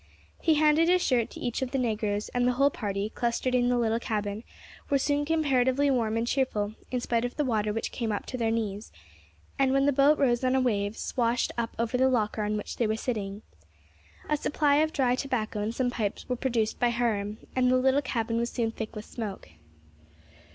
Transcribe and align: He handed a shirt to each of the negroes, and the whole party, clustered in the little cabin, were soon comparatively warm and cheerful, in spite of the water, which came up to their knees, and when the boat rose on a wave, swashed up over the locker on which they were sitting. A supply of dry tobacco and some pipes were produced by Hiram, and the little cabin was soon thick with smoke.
He 0.41 0.55
handed 0.55 0.89
a 0.89 0.97
shirt 0.97 1.29
to 1.29 1.39
each 1.39 1.61
of 1.61 1.69
the 1.69 1.77
negroes, 1.77 2.29
and 2.29 2.47
the 2.47 2.53
whole 2.53 2.71
party, 2.71 3.11
clustered 3.11 3.53
in 3.53 3.69
the 3.69 3.77
little 3.77 3.99
cabin, 3.99 4.43
were 4.89 4.97
soon 4.97 5.25
comparatively 5.25 5.91
warm 5.91 6.17
and 6.17 6.25
cheerful, 6.25 6.73
in 6.89 6.99
spite 6.99 7.23
of 7.23 7.35
the 7.35 7.45
water, 7.45 7.71
which 7.71 7.91
came 7.91 8.11
up 8.11 8.25
to 8.25 8.35
their 8.35 8.49
knees, 8.49 8.91
and 9.59 9.73
when 9.73 9.85
the 9.85 9.93
boat 9.93 10.17
rose 10.17 10.43
on 10.43 10.55
a 10.55 10.59
wave, 10.59 10.97
swashed 10.97 11.51
up 11.55 11.75
over 11.77 11.97
the 11.99 12.09
locker 12.09 12.41
on 12.41 12.57
which 12.57 12.77
they 12.77 12.87
were 12.87 12.95
sitting. 12.97 13.43
A 14.27 14.37
supply 14.37 14.77
of 14.77 14.91
dry 14.91 15.13
tobacco 15.13 15.59
and 15.61 15.75
some 15.75 15.91
pipes 15.91 16.27
were 16.27 16.35
produced 16.35 16.79
by 16.79 16.89
Hiram, 16.89 17.37
and 17.55 17.69
the 17.69 17.77
little 17.77 18.01
cabin 18.01 18.37
was 18.37 18.49
soon 18.49 18.71
thick 18.71 18.95
with 18.95 19.05
smoke. 19.05 19.49